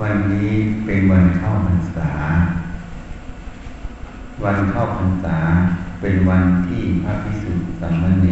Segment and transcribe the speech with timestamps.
[0.00, 0.52] วันนี้
[0.84, 2.10] เป็นวันเข้าพรรษา
[4.44, 5.38] วันเข้าพรรษา
[6.00, 8.26] เป็นวันที่พระพิสุทธิ์สัมมเน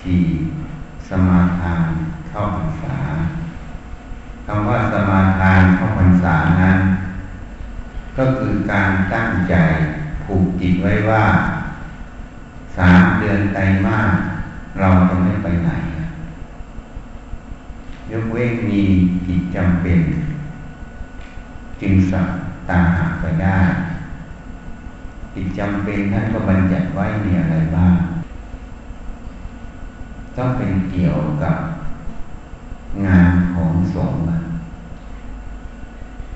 [0.00, 0.16] ชี
[1.08, 1.88] สมาทาน
[2.28, 2.96] เข้าพรรษา
[4.46, 6.78] คำว่าสมาทานเข้าพรรษานั้น
[8.16, 9.54] ก็คือการตั้งใจ
[10.24, 11.24] ผูกจิตไว้ว่า
[12.76, 14.10] สามเดือนไตรมาส
[14.80, 15.70] เราจะไม่ไปไหน
[18.10, 18.82] ยกเว้นมี
[19.26, 20.00] กิจจำเป็น
[21.80, 22.28] จึงสับ
[22.68, 23.58] ตาหาไปได้
[25.34, 27.94] กิจจำเป็นท่านก็บัญญัติไว้มีอะไรบ้าง
[30.36, 31.56] ต้องเป็นเกี่ยวกับ
[33.06, 34.20] งานของสงฆ์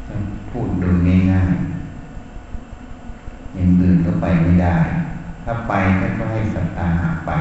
[0.08, 0.20] ต้อง
[0.50, 0.96] พูดโดย
[1.32, 1.58] ง่ายๆ
[3.54, 4.76] อย่างอื่นก็ไปไม่ได้
[5.44, 7.32] ถ้าไปท่านก็ให้สัตตาหาไป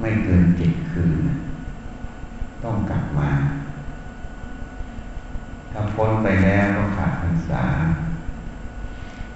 [0.00, 1.18] ไม่เกินเจ็ดคืน
[2.62, 3.30] ต้องกลับมา
[5.72, 7.64] ถ้าพ้นไปแล้วก็ขาดพรรษา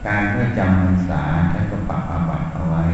[0.07, 2.85] การเพื่อจำพรรษาท่านก็ปรับอาบัติเอาไว้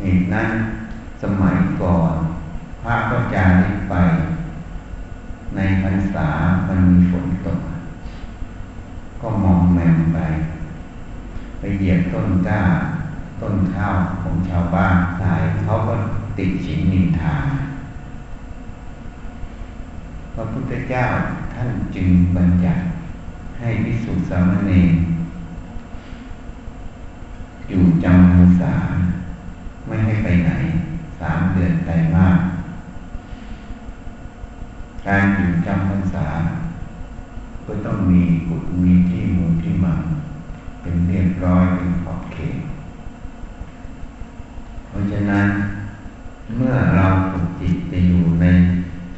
[0.00, 0.48] เหตุนั้น
[1.22, 2.14] สมัยก่อน
[2.82, 3.94] พระก็จาริกไป
[5.54, 6.28] ในพรรษา
[6.68, 7.60] มันมีฝนตก
[9.20, 10.18] ก็มองแมมไป
[11.58, 11.82] ไปเห
[12.46, 12.62] ต้นก้า
[13.40, 15.94] ต้นข้าวของชาวบ้านหลายเขาก็
[16.38, 17.36] ติดฉินนินทา
[20.34, 21.04] พระพุทธเจ้า
[21.54, 22.82] ท่านจึงบัญญัติ
[23.58, 24.94] ให้พิสุสามเณร
[27.68, 28.74] อยู่จำพรรษา
[29.86, 30.50] ไม่ให้ไปไหน
[31.20, 32.38] สามเดือนไตรมาส
[35.06, 36.26] การอยู่จำพรรษา
[37.66, 40.00] ก็ต้องมีกุฎมีที่มูที่มัง
[40.80, 41.90] เป็นเรียบร้อยเป็น
[44.88, 45.46] เพราะฉะนั้น
[46.56, 48.46] เมื่อเราฝึกจิตจะอยู่ใน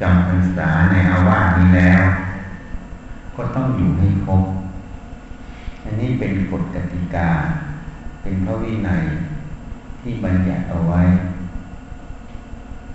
[0.01, 2.01] จำพรรษาในอาวาสนี้แล้ว
[3.35, 4.43] ก็ต้องอยู่ให้ครบ
[5.83, 7.29] อันนี้เป็นกฎกติกา
[8.21, 9.03] เป็นพระวินัย
[10.01, 11.01] ที่บัญญัติเอาไว้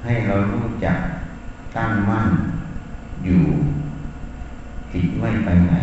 [0.04, 0.98] ให้เรารู้จัก
[1.76, 2.28] ตั้งมั่น
[3.24, 3.42] อยู่
[4.92, 5.74] จิตไม่ไปไหน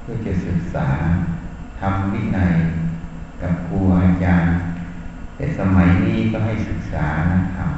[0.00, 0.88] เพื่อจะศึกษา
[1.80, 2.52] ทำวินัย
[3.40, 4.52] กับครูอาจารย์
[5.36, 7.72] แต่สมัยนี้ก็ให้ศึกษานะครับ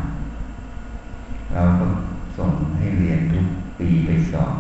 [1.53, 1.87] เราก็
[2.37, 3.47] ส่งให้เรียนทุก
[3.79, 4.55] ปีไปสอบ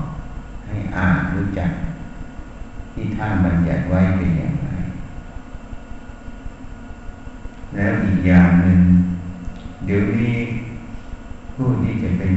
[0.66, 1.70] ให้อ่านรู้จัก
[2.92, 4.68] ที่ท่านบัญญัติไว้เป็นอย่างไร
[7.74, 8.80] แล้วอีกอย่างหนึ่ง
[9.84, 10.36] เดี๋ยวนี้
[11.54, 12.32] ผู้ที่จะเป็น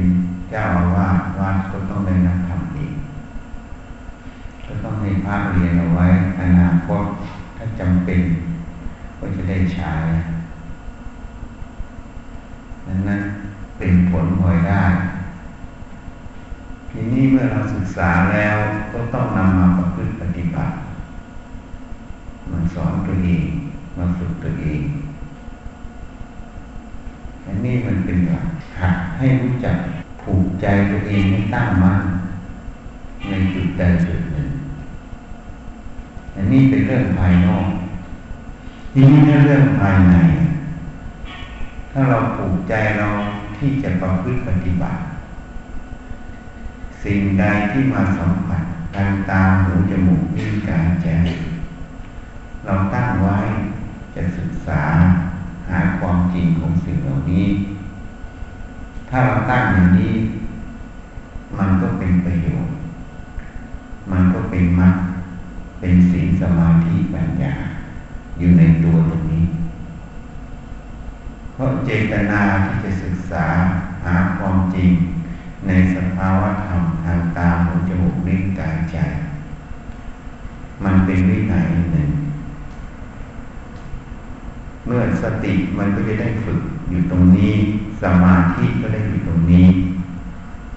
[0.50, 2.92] เจ้าอาวาสวัดก็ต้องได้นักธรรมอีก
[4.66, 6.06] ก็ต้องให้พระเรียนเอาไว้
[6.40, 7.02] อนาคต
[7.56, 8.20] ถ้าจำเป็น
[9.20, 9.92] ก็จะได้ใช้
[12.86, 13.20] ดังนั้น
[13.78, 14.84] เป็นผลพลอยได้
[16.90, 18.56] ทีนี้เมื่อเราศึกษาแล้ว
[18.92, 20.74] ก็ต้องนำมาประพฤติปฏิบัติ
[22.50, 23.46] มาสอนตัวเอง
[23.96, 24.82] มาฝึกตัวเอง
[27.46, 28.46] อันนี้มันเป็นหลัก
[28.80, 29.76] หัดให้รู้จัก
[30.22, 32.00] ผูกใจตัวเองให้ตั้งมั่น
[33.28, 34.48] ในจุดใดจุดหนึ่ง
[36.36, 37.66] อันนี้เป็นเรื่องภายนอก
[38.92, 40.14] ทีนี้เรื่องภายใน
[41.92, 43.08] ถ้าเราผูกใจเรา
[43.56, 45.00] ที่จะประพฤติปฏิบัติ
[47.02, 48.62] สิ่งใดที่มาสัมผัส
[48.96, 51.08] ทางตาหูจมูกลิ้นกายใจ
[52.64, 53.36] เราตั้งไว้
[54.14, 54.82] จะศึกษา
[55.70, 57.46] หาความจริงของสิ่งเหล่านี้
[59.08, 60.14] ถ้าเราตั้งอย่างนี้
[61.58, 62.74] มันก็เป็นประโยชน์
[64.10, 64.94] มันก็เป็นมรรค
[65.80, 67.54] เป็นศีลสมาธิปัญญา
[68.40, 69.44] อยู่ในตัวตรงนี้
[71.54, 73.46] เพราะเจตนาที่จะศึกษา
[74.04, 74.90] หาความจริง
[75.66, 78.96] ในสภาวะธรรมทางตาหูจมูกลิ้นกายใจ
[80.84, 82.08] มันเป็นวินัยหนึ่ง
[84.86, 87.54] เมื่อสติมันก็จะได้ฝึกอยู่ตรงนี้
[88.02, 89.66] สมาธิก็ได้อยู่ตรงนี้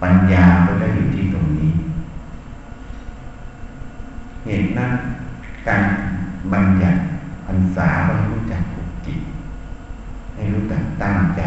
[0.01, 1.71] ปัญญาก็ได้อยู่ที่ตรงนี้
[4.45, 4.91] เหตุนั้น
[5.67, 5.83] การ
[6.53, 6.99] บัญญัติ
[7.57, 9.19] รรษาต้องรู้จักฝึกจิต
[10.33, 11.41] ให้รู้จักตั้งใจ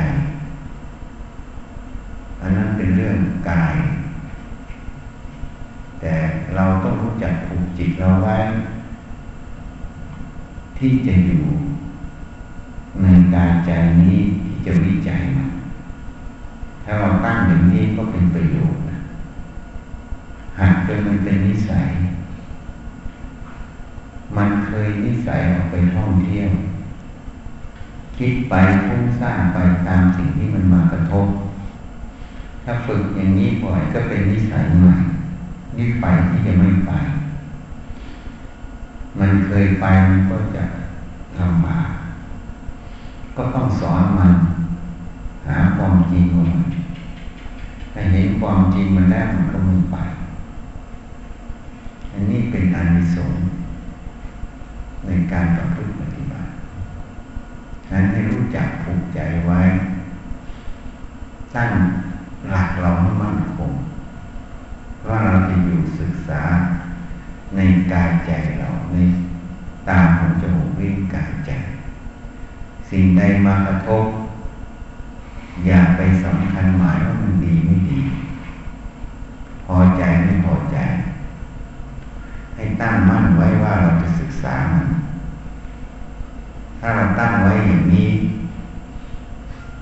[2.40, 3.18] อันนั้นเป็นเรื่อง
[3.50, 3.74] กาย
[6.00, 6.14] แต่
[6.54, 8.36] เราต้องรู้จักผูกจิตเราไว้
[10.78, 11.44] ที่จะอยู่
[13.02, 13.70] ในกายใจ
[14.00, 15.50] นี้ที่จะวิจัยมัน
[16.84, 18.98] ถ้าเราตั้งอย่างนี้ก็เป็นประโยชน์นะ
[20.58, 21.88] หากจนมันเป็นนิสัย
[24.36, 26.50] มันเคยนิสัยออกไปท่องเที่ยว
[28.16, 28.54] คิดไป
[28.86, 31.26] ฟุ้งซ่านไปตามสิ่งที่มันมากระทบ
[32.64, 34.94] ถ้าฝึกอย่างนี้บ่อยก็เป็นนิสัยใหม่
[35.76, 36.92] นี่ไปที่จะไม่ไป
[39.18, 40.64] มันเคยไปมันก็จะ
[41.40, 41.88] ลำบาก
[43.36, 44.32] ก็ต้องสอนมัน
[45.46, 46.66] หาความจริงของมัน
[47.92, 49.96] ถ้าเห็นความจริงมันแล้วมันก็ไม่ไป
[52.12, 53.40] อันนี้เป็นอานิสงส์
[55.06, 56.48] ในการประพฤติปฏิบัติ
[57.86, 59.60] ฉะนั้นให้รู้จักผูกใจไว้
[61.54, 61.70] ตั้ง
[62.50, 63.72] หลักเราให้มั่นคง
[65.06, 66.42] ว่าเราจะอยู่ศึกษา
[67.56, 67.60] ใน
[67.92, 68.96] กายใจเราใน
[69.88, 71.50] ตาหูจมูกลิ้นกายใจ
[72.90, 74.04] สิ่งใดมากระทบ
[75.66, 78.00] อย่าไปสำคัญหมายว่ามันดีไม่ดี
[79.66, 80.76] พอใจไม่พอใจ
[82.54, 84.86] ให้ตั้งมั่นไว้ว่าเราจะศึกษามัน
[86.80, 88.10] ถ้าเราตั้งไว้อย่างนี้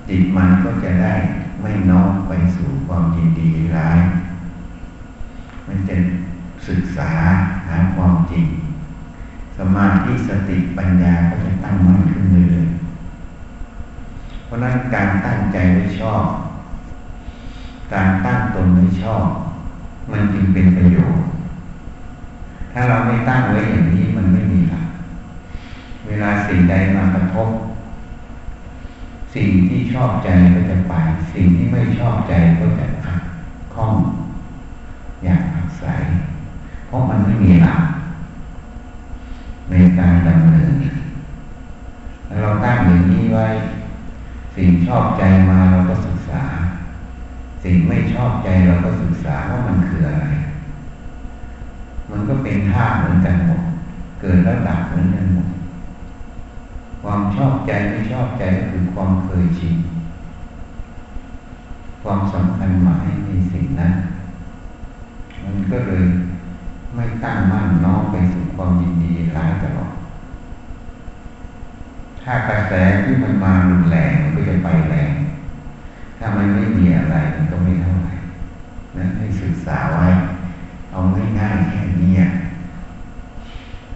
[0.07, 1.13] จิตมันก็ จะได้
[1.61, 3.99] ไม่น้อมไปสู่ความยินดีร้าย
[5.67, 5.95] มันจะ
[6.67, 7.11] ศึกษา
[7.67, 8.45] หาความจริง
[9.57, 12.67] สมาธิสติปัญญาก็จะตั้งมั่นขึ้นเรื่อย
[14.45, 16.25] เพราะนั้นการตั้งใจไว้ชอบ
[17.93, 19.25] การตั้งตนไว้ชอบ
[20.11, 21.25] มันจึงเป็นประโยชน์
[22.73, 24.87] ถ้าเราไม่ตั้งไว้อย่างนี้มันไม่มีหลัก
[26.07, 27.49] เวลาสิ่งใดมากระทบ
[29.35, 30.93] สิ่งที่ชอบใจก็จะไป
[31.33, 33.21] สิ่งที่ไม่ชอบใจก็จะขัด
[33.73, 33.95] ข้อง
[35.23, 35.83] อยากอักใส
[36.87, 37.83] เพราะมันไม่มีหลัก
[39.69, 40.73] ในการดำเนิน
[42.41, 43.47] เราตั้งอย่างนี้ไว้
[44.55, 46.43] สิ่งชอบใจมาเราก็ศึกษา
[47.63, 50.25] สิ่งไม่ชอบใจเราก็ศึกษาว่ามันคืออะไร
[52.09, 53.61] มันก็เป็นธาตุเหมือนกันหมด
[54.19, 55.47] เกิดแล้วดับเหมือนกันหมด
[57.07, 59.75] ความชอบใจไม่ชอบใจก็คือความเคยชิน
[62.03, 63.93] ความสำคัญหมายในสิ่งนั้น
[65.43, 66.05] มันก็เลย
[66.95, 69.93] ไม่ตั้งมั่นน้อมไปสู่ความยินดีร้ายตลอด
[72.23, 72.73] ถ้ากระแส
[73.03, 75.11] ที่มันมารุนแรงมันก็จะไปแรง
[76.19, 78.13] ถ้ามันไม่มีอะไรมันก็ไม่เท่าไหร่
[78.97, 80.07] นั้นให้ศึกษาไว้
[80.91, 80.99] เอา
[81.39, 82.13] ง่ายๆแค่นี้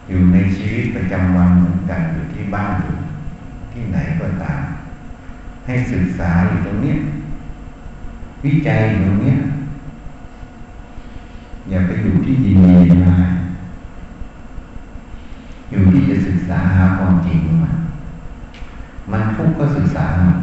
[0.10, 2.96] อยู่ในชีวิตประจำวันเหมือนกันอยู่ที่บ้านอยู่
[3.72, 4.62] ที่ไหนก็ตาม
[5.66, 6.96] ให้ศึกษาอยู่ตรงนี้
[8.44, 9.34] วิจัยอยู่ตรงนี้
[11.70, 12.78] อย่าไปอยู่ที่ยินดี
[13.08, 13.18] มา
[15.70, 17.72] อยู่ที่จะศึกษาหาความจริงมา
[19.12, 20.38] มันทุกข์ก็ศึกษา มัน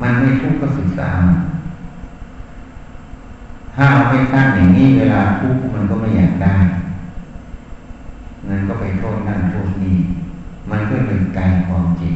[0.00, 1.38] มันไม่ทุกข์ก็ศึกษามัน
[3.74, 6.54] ถ้าเราไม่ตั้งอย่างนี้เวลาทุกข์มันก็ไม่อยากได้
[8.48, 9.96] นั่นก็ไปโทษนั่นโทษนี่
[10.70, 12.14] มันก็เป็นกายความจริง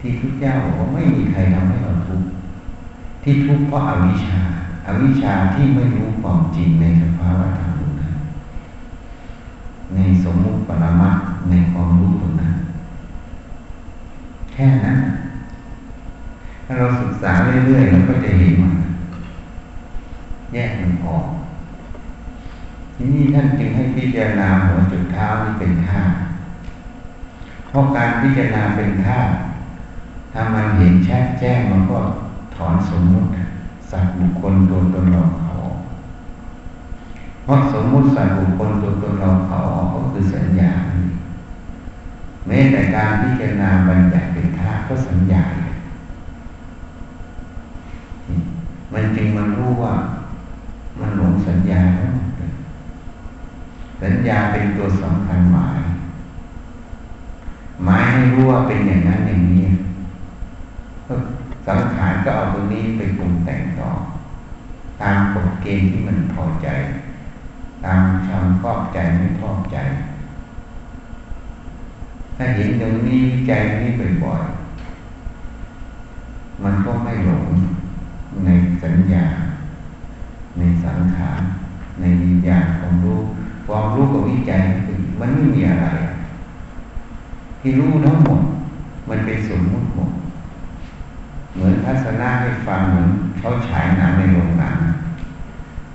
[0.00, 2.28] ที่ทุกเจ้าบอกว่าไม่มีใครทำให้เราทุกข์
[3.22, 4.38] ที่ทุกข์เพราะอาวิชชา
[4.86, 7.70] อาวิชชาที่ไม่รู้ความจริงในสภาวะธรรม
[8.00, 8.14] นั้น
[9.94, 11.16] ในสมมุติปรมัต
[11.50, 12.54] ในความรู้ตรงนั้น
[14.52, 14.98] แค่นั้น
[16.64, 17.32] ถ้าเราศึกษา
[17.66, 18.74] เรื่อยๆเราก็จะเห็นมัน
[20.52, 21.24] แยกมันออก
[22.98, 26.14] ทีนี้ท่านจึงให้พิจารณาหัวจุดเท้านี่เป็นธาตุ
[27.68, 29.32] เพราะการพิจารณาเป็นธาตุ
[30.32, 31.98] ถ้ามันเห็นแช่แจ้งมันก็
[32.54, 33.28] ถอนสมมุติ
[33.90, 35.52] สัตว์บุคคลตัวตนเราเขา
[37.44, 39.58] เพราะสมมุติสัตว์บุคคลตัวตนเราเขา
[39.92, 40.70] ก็คือสัญญา
[42.46, 45.42] แม้แต่การพิจารณาบัญญัติเป็นธาตุก็สัญญา
[48.92, 49.94] มันจริงมันรู้ว่า
[51.00, 51.82] มันหลงสัญญา
[54.02, 55.80] สัญญาเป็นตัวสำคัญหมาย
[57.84, 59.64] หมายให้รู้ว่าเป็นอย่างนั้นอย่างนี้
[61.66, 63.90] สังขารก็เอาตรงนี้ไปปรุงแต่งต่อ
[65.02, 66.68] ตามกฎเกณฑ์ที่มันพอใจ
[67.84, 69.76] ตามชามชอบใจไม่ชอบใจ
[72.36, 73.90] ถ้าเห็นตรงนี้ใจนี้
[74.24, 77.46] บ่อยๆมันก็ไม่หลง
[78.44, 78.48] ใน
[78.82, 79.26] สัญญา
[80.58, 81.40] ในสังขาร
[82.00, 83.20] ในวิญญาณของรู้
[83.66, 84.60] ความรู้กับวิจัย
[85.20, 85.86] มันไม่มีอะไร
[87.60, 88.40] ที่รู้ทั้งหมด
[89.08, 90.10] มันเป็นสมมุติหมด
[91.54, 93.06] เหมือนทัศนะให้ฟังเหมือน
[93.38, 94.76] เขาฉายหนังในโรงหนัง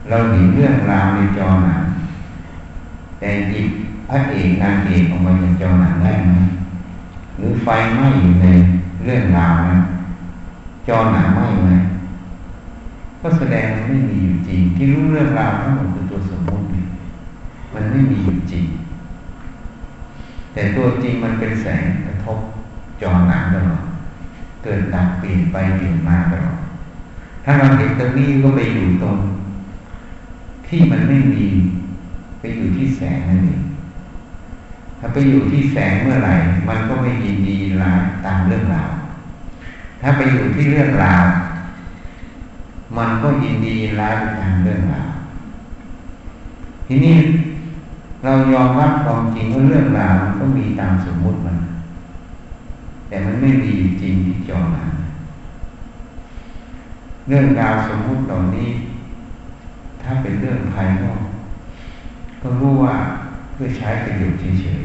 [0.09, 1.83] เราเห็นเรื่องราวในจอหนัง
[3.19, 3.67] แต่หยิบ
[4.09, 6.33] พระเอกนางเอกออกมาจากจอหนังได้ไหม
[7.37, 8.47] หรือไฟไหม้อยู่ใน
[9.05, 9.77] เรื่องราวนะ
[10.87, 11.71] จอหนังไหม้ไหม
[13.21, 16.30] ก็แสดงไม่มีอยู่จริง ที่รู้เรื่องราวทั้งหมดคือตัวส
[17.73, 18.65] มันไม่มีอยู่จริง
[20.53, 22.39] แต่ตัวจริงมันเป็นแสงกระทบ
[23.01, 23.83] จอหนังตลอด
[24.63, 26.59] เกิดดับเปลี่ยนไปเปลี่ยนมาตลอด
[27.43, 29.17] ถ้าเราเห็นตรงนี้ก็ไปอยู่ตรง
[30.67, 31.45] ที่มันไม่มี
[32.39, 33.61] ไปอยู่ที่แสงนั่นเอง
[34.99, 36.33] ถ้าไปอยู่ที่แสงเมื่อไหร่
[36.67, 38.91] มันก็ไม่ยินดีร้ายตามเรื่องราว
[40.01, 41.25] ถ้าไปอยู่ที่เรื่องราว
[42.97, 45.09] มันก็ยินดีร้ายตามเรื่องราว
[46.87, 47.15] ทีนี้
[48.23, 51.57] เรายอมรับความจริงว่าเรื่องราวมันก็มีตามสมมุติมัน
[53.07, 54.89] แต่มันไม่มีจริงที่จอมัน
[57.27, 58.69] เรื่องราวสมมุติเหล่านี้
[60.01, 61.21] ถ้าเป็นเรื่องภายนอก
[62.41, 62.95] ก็รู้ว่า
[63.53, 64.81] เพื่อใช้ประโยชน์เฉย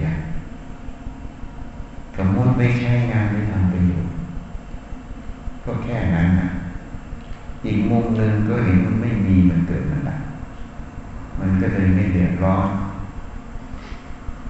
[1.33, 4.13] ๆสมมติไม่ใช้งานไม่ทำประโยชน์
[5.65, 6.49] ก็แค่นั้นนะ
[7.65, 10.21] อีกมุมหนึ่งก็เห็นมันไม่มีมันเกิดมันดับ
[11.41, 12.69] มันก็เลยไม่เดือดร้อน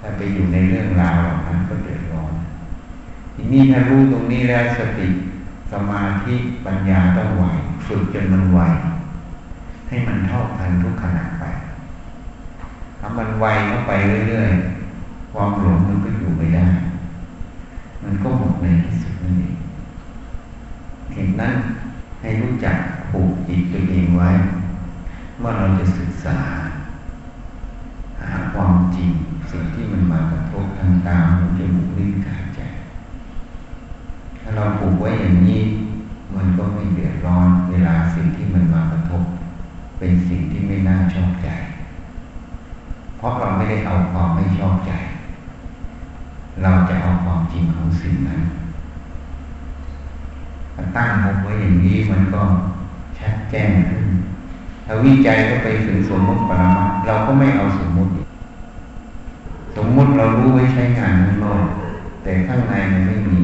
[0.09, 2.33] ถ้าไปอยู่ในเรื่องราวเหล่านั้นก็เดือดร้อน
[3.35, 5.09] ทีนี้ถ้ารู้ตรงนี้แล้วสติ
[5.73, 6.35] สมาธิ
[6.67, 7.45] ปัญญาต้องไหว
[7.87, 8.61] ฝึกจนมันไหว
[9.89, 11.45] ให้มันเท่าทันทุกขณะไป
[13.01, 13.93] ถ้ามันไวเข้าไป
[14.29, 16.67] เรื่อยๆ ความหลงมันก็อยู่ไม่ได้
[18.03, 19.57] มันก็หมดในที่สุดนั่นเอง
[21.13, 21.55] เหตุนั้น
[22.21, 22.77] ให้รู้จัก
[23.11, 24.31] ผูกจิตตัวเองไว้
[25.39, 26.39] เมื่อเราจะศึกษา
[28.21, 29.13] หาความจริง
[29.51, 32.61] สิ่งที่มันมากระทบทางตาหูจมูกลิ้นกายใจ
[34.41, 35.63] ถ้าเราผูกไว้อย่างนี้
[36.37, 39.23] มันก็ไม่เดือดร้อน เวลาสิ่งที่มันมากระทบ
[39.99, 41.49] เป็นสิ่งที่ไม่น่าชอบใจ
[43.17, 44.93] เพราะเราไม่ได้เอาความไม่ชอบใจ
[46.63, 48.41] เราจะเอาความจริงของสิ่งนั้น
[50.97, 52.43] ตั้งมุกไว้อย่างนี้มันก็
[53.19, 54.07] ชัดแจ้งขึ้น
[54.87, 56.71] ถ้าวิจัยก็ไปถึงสมมติปรมา
[57.07, 58.26] เราก็ไม่เอาสมมติ
[60.19, 61.65] เรารู้ไว้ใช้งานข้างนอก
[62.23, 63.39] แต่ข้างในมันไม่มี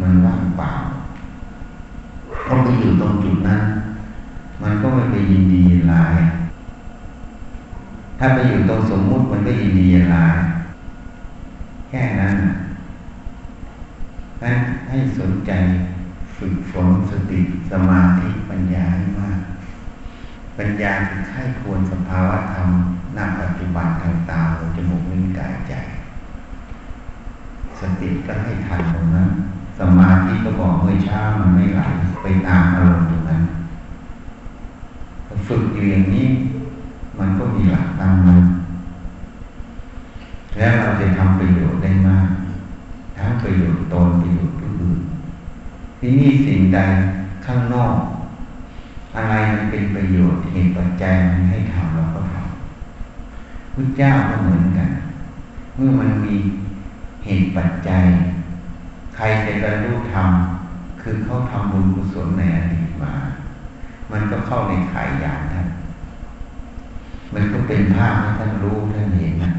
[0.00, 0.72] มันว่างเปล่า
[2.46, 3.62] พอไปอยู่ตรงจุดนั้น
[4.62, 6.16] มันก็ไม่ไปยินดียินร้าย
[8.18, 10.36] ถ้าไปอยู่ตรงสมมุติมันก็ยินดียินร้าย
[11.88, 12.36] แค่นั้น
[14.42, 14.56] นั้น
[14.88, 15.52] ให้สนใจ
[16.36, 17.40] ฝึกฝนสติ
[17.70, 19.38] สมาธิปัญญาให้มาก
[20.58, 22.68] ปัญญาคือให้ควรสภาวะธรรม
[23.16, 25.72] ณปัจจุบันทางตาหูจมูกลิ้นกายใจ
[27.80, 29.28] สติก็ให้ทันตรงนั้น
[29.78, 31.80] สมาธิก็บอกเมื่อช้ามันไม่ไหล
[32.22, 33.42] ไปตามอารมณ์ตรงนั้น
[35.48, 36.26] ฝึกอยู่อย่างนี้
[37.18, 38.42] มันก็มีหลักตามนั้น
[40.58, 42.26] แล้วเราจะทำประโยชน์ได้มาก
[43.16, 45.00] ทั้งประโยชน์ตนประโยชน์ผู้อื่น
[45.98, 46.78] ที่นี่สิ่งใด
[47.46, 47.96] ข้างนอก
[49.18, 54.90] อะไรมันเป็นประโยชน์เหตุปัจจัยมันให้ทำเราก็ทำพุทธเจ้าก็เหมือนกัน
[55.74, 56.36] เมื่อมันมี
[57.24, 58.04] เหตุปัจจัย
[59.14, 60.30] ใครจะบรรลุธรรม
[61.00, 63.12] คือเขาทำบุญกุศลในอดีตมา
[64.10, 65.68] มันก็เข้าในขายยานท่าน
[67.34, 69.50] มันก็เป็นภาพให้ท่านรู้ท่านเห็นนะ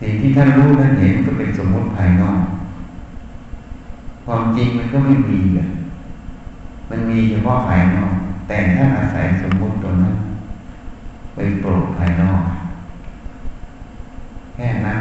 [0.00, 2.40] สิ่งที่ท่านรู้ท่านเห็นก็เป็นสมมติภายนอก
[4.24, 5.68] ความจริงมันก็ไม่มีเลย
[6.90, 8.12] มันมีเฉพาะภายนอก
[8.46, 10.14] แต่ท่าอาศัยสมมติตัวนั้น
[11.34, 12.42] ไปโปรดภายนอก
[14.54, 15.00] แค่นั้น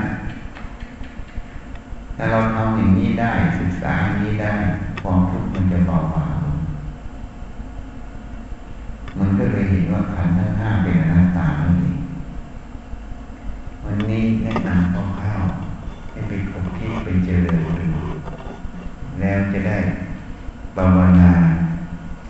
[2.15, 4.53] ถ้าเราทำอย่างนี้ได้ศึกษาอย่างนี้ได้
[5.01, 6.29] ความทุกข์มันจะเบาบาง
[9.19, 11.97] มันก็เลยเห็นว่าขันธ์ทั้งห้าเป็นอนัตตานั่นเอง
[13.83, 15.43] วันนี้แนะนำคร่าว
[16.11, 17.85] ให้ไปคบที่ไปเจริญดู
[19.19, 19.77] แล้วจะได้
[20.77, 21.31] บำวนา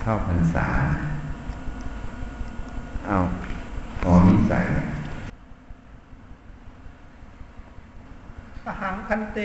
[0.09, 0.67] เข้าพรรษา
[3.05, 3.17] เอา
[4.01, 4.59] ขอนิสัย
[8.65, 9.39] อะหัง ภันเต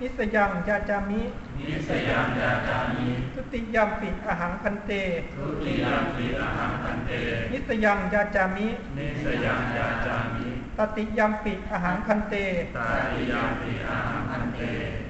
[0.00, 1.22] นิสสะยังยาจามิ
[1.68, 4.90] นิสสะยังยาจามิทุติยัมปิ อะหัง ภันเต
[5.36, 7.10] ทุติยัมปิ อะหัง ภันเต
[7.52, 10.46] นิสสะยังยาจามินิสสะยังยาจามิ
[10.78, 12.34] ตะติยัมปิ อะหัง ภันเต
[12.76, 12.78] ตะ
[13.12, 14.60] ติยัมปิ อะหัง ภันเต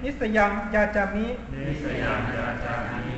[0.02, 1.26] นิสสะยังยาจามิ
[1.66, 3.16] นิสสะยังยาจามิ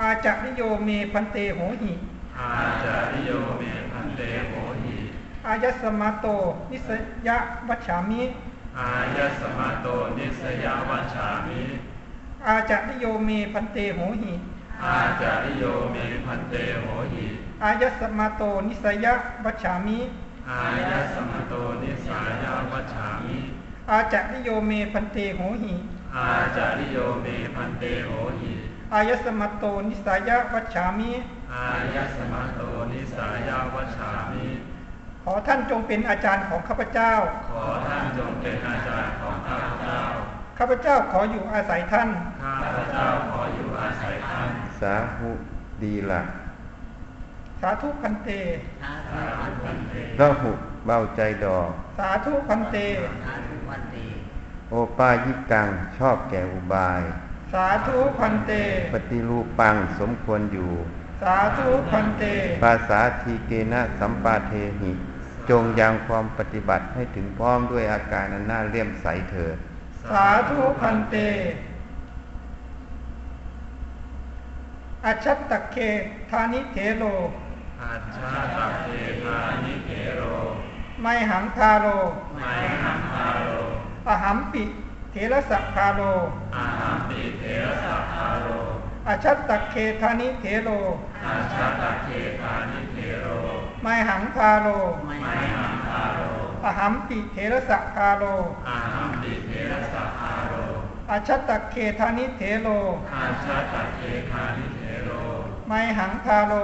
[0.00, 1.92] อาจะริโยเม ภันเตโหหิ
[2.38, 2.52] อา
[2.84, 3.62] จะริโยเม
[3.92, 4.52] ภันเตโห
[4.82, 4.96] หิ
[5.46, 6.26] อายัสมะโต
[6.70, 6.88] นิสสา
[7.26, 7.38] ยะ
[7.68, 8.22] วัจฉามิ
[8.78, 9.86] อายัสมะโต
[10.18, 11.60] นิสสายะ วัจฉามิ
[12.46, 14.34] อาจะริโยเม ภันเตโหหิ
[14.84, 17.26] อาจะริโยเม ภันเตโหหิ
[17.62, 19.12] อายัสมะโต นิสสายะ
[19.44, 19.98] วัจฉามิ
[20.48, 22.08] อายัสมะโตนิสสา
[22.42, 23.38] ยะ วัจฉามิ
[23.90, 25.74] อาจะริโยเม ภันเตโหหิ
[26.16, 28.52] อาจะริโยเม ภันเตโหหิ
[28.92, 31.12] อายัสมะโตนิสสายะ วัจฉามิ
[31.52, 32.60] อายัสมะโต
[32.92, 33.16] นิสสา
[33.48, 34.46] ยะ วัจฉามิ
[35.22, 37.12] ขอท่านจงเป็นอาจารย์ของข้าพเจ้า
[37.50, 40.00] ขอท่านจงเป็นอาจารย์ของข้าพเจ้า
[40.58, 42.08] ข้าพเจ้าขออยู่อาศัยท่าน
[42.42, 44.48] ข้าพเจ้าขออยู่อาศัยท่าน
[44.80, 45.30] สาธุ
[45.82, 46.20] ดีละ
[47.60, 48.28] สาธุพันเต
[48.82, 50.52] สาธุพันเตพระหุ
[50.86, 52.76] เบาใจดอกสาธุพันเต
[54.70, 57.02] โอป้ายิกังชอบแก่อุบาย
[57.52, 58.52] สาธุพันเต
[58.92, 60.72] ปฏิรูปังสมควรอยู่
[61.22, 62.22] สาธุพันเต
[62.62, 64.92] ภาษาทีเกนะสัมปาเทหิ
[65.50, 69.56] จงยังความปฏิบัติให้ถึงพร้อมด้วยอาการอันน่าเลี่ยมใสเถิด
[70.10, 71.14] สาธุ ภันเต
[75.04, 75.76] อัชชะตัคเค
[76.30, 77.04] ทานิเถโร
[77.82, 82.44] อัชชะตัคเคทานิเถโร มัยหัง ภาโร มัย
[82.84, 83.48] หัง ภาโร
[84.08, 84.64] อะหัมปิ
[85.10, 86.00] เถรัสสะ ภาโร
[86.56, 88.46] อะหัมปิเถรัสสะ ภาโร
[89.06, 90.68] อัชชะตัคเคทานิเถโร
[91.24, 95.10] อัชชะตัคเคทานิเถโร มัยหัง ภาโร มัย
[95.58, 96.20] หังคาโร
[96.64, 98.24] อหัมปิเถระสักคาโล
[98.68, 100.52] อาหัมปิเทระสัพพาโร
[101.10, 102.68] อัจฉัตตะเคธานิเถโล
[103.14, 104.79] อัจฉาตักเทธานิเทโร
[105.72, 106.54] ไมหังคาโล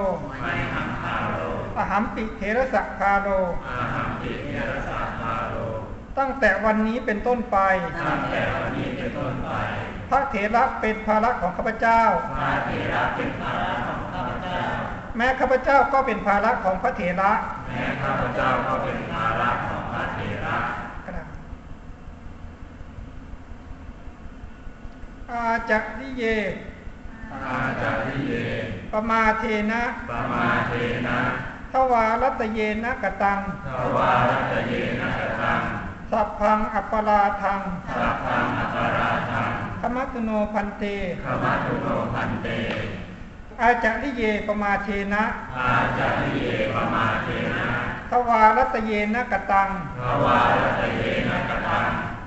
[0.42, 1.36] ไมหังคาโร
[1.78, 3.28] อหัมปิเถระสักคาโล
[3.68, 5.54] อาหัมปิเทระสัพพาโร
[6.18, 7.58] ตั้งแต่วันนี้เป็นต้นไป
[8.08, 9.50] ตั้งแต่วันนี้เป็นต้นไป
[10.10, 12.02] พระเถระเป็นภาระของข้าพเจ้า
[12.38, 14.60] พระเถระเป็นภาระของข้าพเจ้า
[15.16, 17.32] แม้ข้าพเจ้าก็เป็นภาระของพระเถระ
[17.68, 20.58] แม้ข้าพเจ้าก็เป็นภาระของพระเถระ
[25.30, 26.24] อาจะนิเย
[27.44, 28.34] อาจาริเย
[28.92, 30.72] ปมาเทนะปมาเท
[31.06, 31.18] นะ
[31.72, 35.60] ทวารัตเยนะกตังทวารัตเยนะกตัง
[36.10, 37.60] สัพพังอัปปราทัง
[37.96, 39.50] สัพพังอปาราทัง
[39.80, 40.82] ขมัตตุโนพันเต
[41.24, 42.48] ขมัตตุโนพันเต
[43.60, 45.22] อาจะนิเยปมาเทนะ
[45.56, 46.42] อาจาริเย
[46.74, 47.66] ปมาเทนะ
[48.10, 49.68] ทวารัตเยนะกตัง
[50.00, 51.65] ทวารัตเยนะกตัง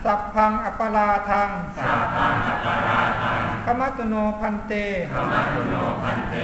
[0.06, 4.74] สัพพังอัปปราทังสัพพังอปาราทังขมัตตุโนพันเต
[5.14, 6.36] ขมัตตุโนพันเต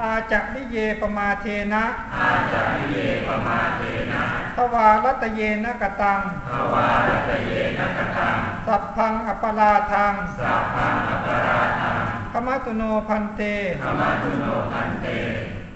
[0.00, 1.84] อาจะนิเยปมาเทนะ
[2.16, 3.80] อาจาริเยปมาเท
[4.12, 4.22] นะ
[4.56, 12.00] ทวารัตเยนะกตังทวารัตเยนะกตัง สัพพังอัปปราทังสัพพังอปาราทัง
[12.32, 13.40] ขมัตตุโนพันเต
[13.84, 15.06] ขมัตตุโนพันเต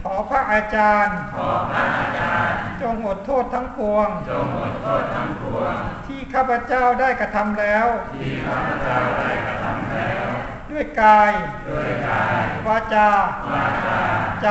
[0.05, 5.75] ขอพระอาจารย์ ขอพระอาจารย์ จงอดโทษทั้งปวง จงอดโทษทั้งปวง
[6.07, 10.29] ที่ข้าพเจ้าได้กระทำแล้ว ที่ข้าพเจ้าได้กระทำแล้ว
[10.71, 11.33] ด้วยกาย
[11.71, 13.11] ด้วยกายวาจา
[13.53, 14.01] วาจา
[14.43, 14.49] ใจ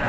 [0.00, 0.08] ใจ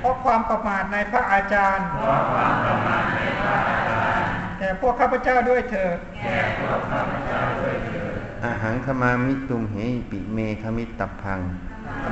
[0.00, 4.26] เพราะความประมาทในพระอาจารย์ เพราะความประมาทในพระอาจารย์
[4.58, 8.12] แต่พวกข้าพเจ้าด้วยเถิดแก่พวกข้าพเจ้าด้วยเถิด
[8.44, 9.76] อาหังขมามิตุมเห
[10.10, 11.40] ปิเมขมิตตพัง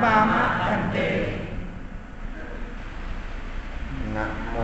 [0.03, 0.97] บามะกันเต
[4.17, 4.55] นะโม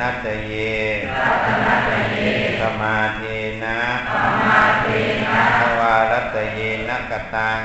[0.00, 0.52] นัตเย
[2.60, 3.22] สมาเท
[3.62, 3.78] นะ
[5.60, 7.62] ทวารัตเยนะกตัง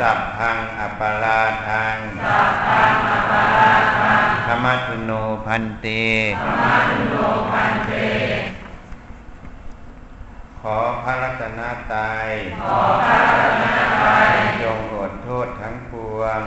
[0.00, 1.96] สัพพังอัปปาราทัง
[4.46, 5.10] ขมัตตุโน
[5.46, 5.86] พันเต
[10.60, 11.60] ขอพระรัตน
[11.92, 12.30] ตรัย
[14.62, 16.40] จงอดโทษทั้งปวง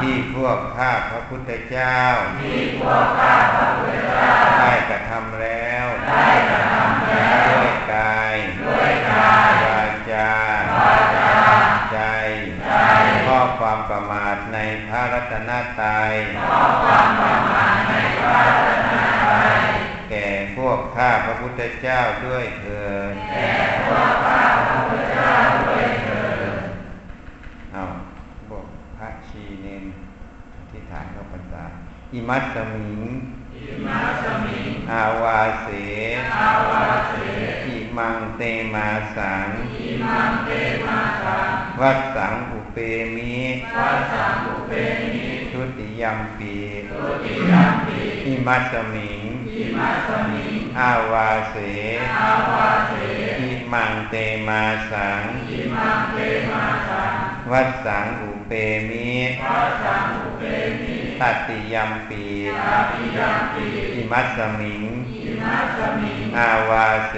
[0.00, 2.00] ที่พวกข้าพระพุทธเจ้า
[4.58, 5.86] ได้กระทำแล้ว
[7.48, 8.36] ด้วยกาย
[9.66, 10.30] วาจา
[11.92, 11.98] ใจ
[13.24, 16.14] เพราะความประมาทในพระรัตนตรัย
[20.10, 23.52] แก่พวกข้าพระพุทธเจ้าด้วยเถิดแก่
[23.86, 25.34] พวกข้าพระพุทธเจ้า
[25.66, 26.24] ด้วยเถิ
[26.58, 26.60] ด
[27.72, 27.82] เอา
[28.50, 28.66] บอก
[28.98, 29.84] พระชี ชีเนน
[30.70, 31.62] ที่ฐานเข้าพรรษา
[32.16, 33.00] อิมัตสมิง
[33.54, 35.66] อิมาสมิง อาวาเส
[36.36, 37.14] อาวาเส
[37.66, 38.42] อิมังเต
[38.74, 39.48] มาสัง
[39.78, 40.50] อิมังเต
[40.86, 42.76] มาสัง วัดสังอุเป
[43.16, 43.36] มิ
[43.78, 44.72] วัสสังอุเป
[45.12, 46.56] มิทุติยัมปี
[46.90, 49.22] ตุติยัมปิอิมัตสมิง
[49.56, 51.56] อิมาสมิง อาวาเส
[52.18, 52.92] อาวาเส
[53.40, 54.14] อิมังเต
[54.48, 56.18] มาสังอิมังเต
[56.52, 57.14] มาสัง
[57.50, 58.52] วัดสังอุเป
[58.88, 59.06] มิ
[61.20, 62.24] วัสสังอุเปมิตัติยัมปี
[62.58, 67.14] ตาติยัมปิอิมัตสมิงอิมาสมิงอาวาเส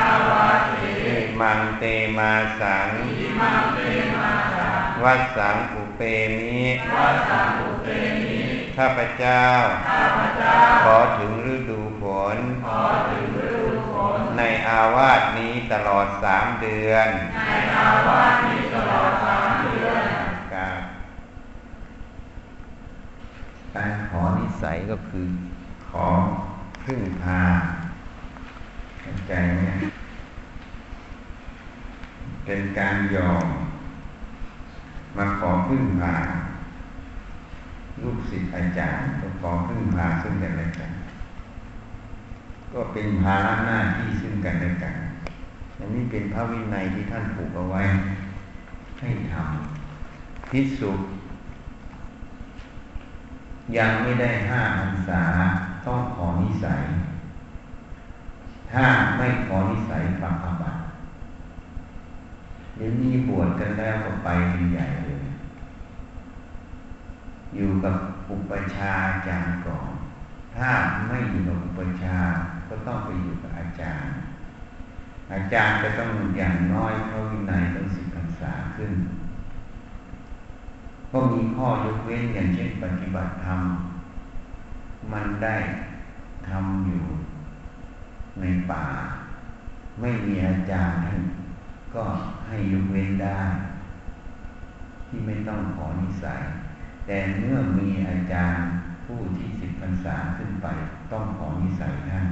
[0.00, 1.84] อาวาเสอิมังเต
[2.16, 3.80] มาสังอิมังเต
[4.16, 6.00] มาสังวัดสังอุเป
[6.38, 6.58] มิ
[6.94, 7.88] วัสสังอุเป
[8.22, 8.38] มิ
[8.76, 9.44] ข้าพเจ้า
[9.88, 12.04] ข้าพเจ้าขอถึงฤดูฝ
[12.36, 20.80] นขอถึงฤดูฝน ในอาวาสนี้ตลอดสามเดือน ในอาวาสนี้ตลอดสามเดือน การการ
[24.08, 25.26] ขอนิสัยก็คือ
[25.88, 26.06] ขอ
[26.84, 27.40] พึ่งพา
[29.00, 29.68] เข้าใจไหม
[32.44, 33.46] เป็นการยอม
[35.16, 36.14] มาขอพึ่งพา
[38.02, 40.90] ลูกศิษย์อาจารย์ก็ขอพึ่งพาซึ่งกันและกัน
[42.72, 44.94] ก็เป็นภาระหน้าที่ซึ่งกันและกัน
[45.78, 47.82] อันนี้เป็นพระวินัยที่ท่านผูกเอาไว้
[49.00, 50.92] ให้ทำพิสุ
[53.76, 55.22] ยังไม่ได้ห้าพรรษา
[55.86, 56.82] ต้องขอนิสัย
[58.72, 58.84] ถ้า
[59.16, 60.80] ไม่ขอนิสัยปักอาบัติ
[62.76, 65.24] เดี๋ยวนี้บวชกันแล้วก็ไปเป็นใหญ่เลย
[67.54, 67.94] อยู่กับ
[68.30, 69.90] อุปชาอาจารย์ก่อน
[70.56, 70.70] ถ้า
[71.06, 72.18] ไม่อยู่กับอุปชา
[72.68, 74.12] ก็ต้องไปอยู่กับอาจารย์
[75.32, 78.92] อาจารย์จะต้องอย่างน้อยพระวินัยต้องสิบพรรษาขึ้น
[81.12, 83.60] ก็มีข้อยกเว้นอย่างเช่นปฏิบัติธรรม
[85.12, 85.56] มันได้
[86.48, 87.04] ทำอยู่
[88.40, 88.84] ในป่า
[90.00, 91.20] ไม่มีอาจารย์ท่าน
[91.94, 92.04] ก็
[92.46, 93.40] ให้ยกเว้นได้
[95.06, 96.42] ที่ไม่ต้องขอนิสัย
[97.06, 98.64] แต่เมื่อมีอาจารย์
[99.04, 100.66] ผู้ที่สิบพรรษาขึ้นไป
[101.12, 102.26] ต้องขอนิสัยท่าน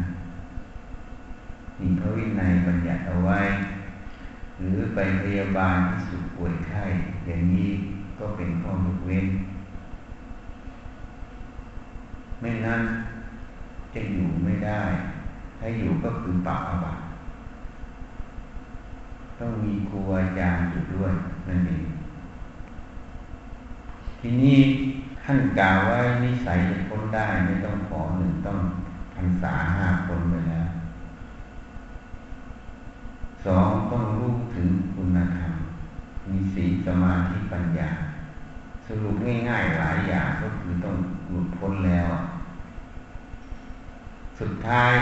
[1.80, 3.40] มีพระวินัยบัญญัติเอาไว้
[4.60, 6.84] หรือไปพยาบาลที่สุขป่วยไข้
[7.26, 7.70] อย่างนี้
[8.18, 9.26] ก็เป็นข้อยกเว้น
[12.40, 12.82] ไม่นั้น
[13.94, 14.82] จะอยู่ไม่ได้
[15.58, 16.98] ถ้าอยู่ก็คือปรับอาบัต
[19.38, 21.12] ต้องมีครูอาจารย์อยู่ด้วย
[21.48, 21.84] นั่นเอง
[24.20, 24.58] ทีนี้
[25.24, 28.58] ท่านกล่าวไว้นิสัยจะพ้นได้ไม่ต้องขอหนึ่งต้อง
[29.14, 30.68] พรรษาห้าคนไปแล้ว
[33.44, 34.68] สองต้องรู้ถึง
[36.30, 37.90] มีศีสมาธิปัญญา
[38.86, 39.16] สรุป
[39.48, 40.96] ง่ายๆหลายอย่างก็คือต้อง
[41.30, 42.08] หลุดพ้นแล้ว
[44.38, 44.92] สุดท้าย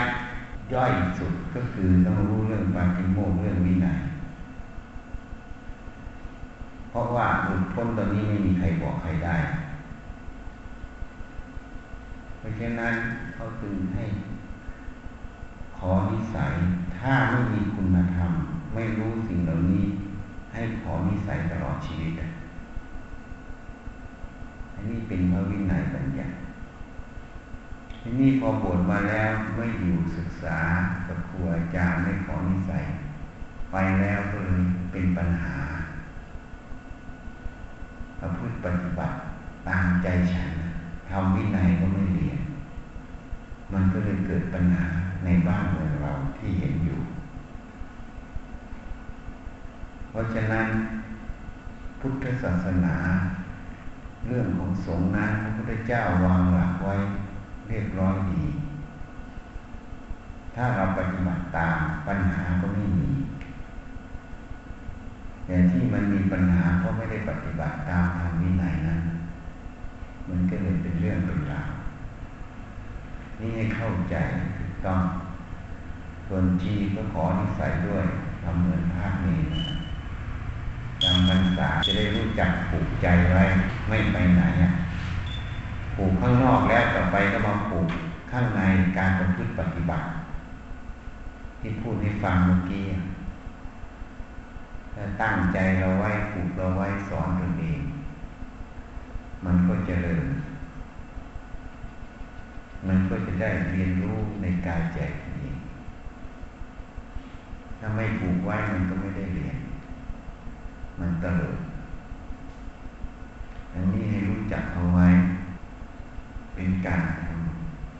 [0.73, 3.99] ย่อยสุดก็คือต้องรู้เรื่องปาฏิโมกเรื่องวินัย
[6.89, 9.37] เพราะว่าหลุดพ้นตอนนี้ไม่มีใครบอกใครได้
[12.37, 12.93] เพราะฉะนั้น
[13.33, 14.03] เขาจึงให้
[15.77, 16.53] ขอนิสัย
[16.97, 18.31] ถ้าไม่มีคุณธรรม
[18.73, 19.85] ไม่รู้สิ่งเหล่านี้
[20.55, 22.11] ให้ขอนิสัยตลอดชีวิต
[24.73, 26.35] อันนี้เป็นพระวินัยบัญญัติ
[28.01, 30.57] ทีนี้พอบวชมาแล้วไม่อยู่ศึกษา
[31.07, 32.83] กับครูอาจารย์ไม่ขอนิสัย
[33.71, 35.55] ไปแล้วก็เลยเป็นปัญหา
[38.19, 39.15] ประพฤติปฏิบัติ
[39.67, 40.49] ตามใจฉัน
[41.09, 42.39] ทำวินัยก็ไม่เรียน
[43.73, 44.85] มันก็เลยเกิดปัญหา
[45.25, 46.99] ในบ้านเมืองเราที่เห็นอยู่
[50.04, 50.67] เพ ราะฉะนั้น
[51.99, 52.95] พุทธศาสนา
[54.27, 56.95] เรื่องของสงฆ์นั้นพระพุทธเจ้าวางหลักไว้
[57.67, 58.43] เรียบร้อยดี
[60.55, 63.09] ถ้าเราปฏิบัติตามปัญหาก็ไม่มี
[65.45, 69.01] แต่ที่มันมีปัญหาเพราะไม่ได้ปฏิบัติตามทางวินัยนั้น
[70.29, 71.71] มันก็เลยเป็นเรื่องเป็นราว
[73.39, 74.15] นี่ให้เข้าใจ
[74.57, 75.01] ถูกต้อง
[76.27, 78.05] ส่วนจีก็ขอนิสัยด้วย
[78.43, 83.43] ทำเหมือนภาคนี้นะำพรรษาจะได้รู้จักผูกใจไว้
[83.87, 84.43] ไม่ไปไหน
[85.95, 87.87] ผูกข้างนอกแล้วต่อไปก็มาผูก
[88.31, 88.61] ข้างใน
[88.97, 90.05] การประพฤติปฏิบัติ
[91.59, 92.85] ที่พูดให้ฟังเมื่อกี้
[94.93, 97.81] ถ้าตั้งใจเราไว้ผูกเราไว้สอนตนเอง
[99.45, 100.25] มันก็เจริญ
[102.87, 104.99] มันก็จะได้เรียนรู้ในกายใจ
[105.41, 105.53] นี้
[107.79, 109.57] ถ้าไม่ผูกไว้มันก็ไม่ได้เรียน
[110.99, 111.51] มันเติบ
[113.73, 115.07] อันนี้ให้รู้จักเอาไว้
[116.55, 117.23] เป็นการท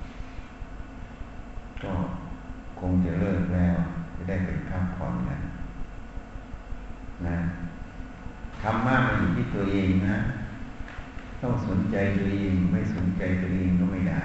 [0.09, 1.93] ำก็
[2.79, 3.75] คงจะเลิกแล้ว
[4.15, 5.39] จะได้เป็นข้ามผ่อนกัน
[7.27, 7.37] นะ
[8.61, 10.17] ธรรมะมันอยู่ที่ตัวเองนะ
[11.41, 14.21] ต้องสนใจตัวเอง ไม่สนใจตัวเองก็ไม่ได้